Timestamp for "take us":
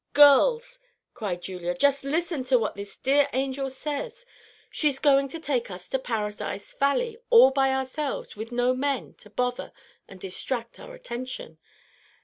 5.39-5.87